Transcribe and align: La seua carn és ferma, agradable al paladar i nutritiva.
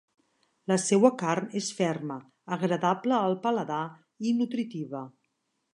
La 0.71 0.77
seua 0.83 1.11
carn 1.21 1.51
és 1.61 1.67
ferma, 1.81 2.17
agradable 2.59 3.19
al 3.21 3.39
paladar 3.47 3.83
i 4.31 4.37
nutritiva. 4.41 5.07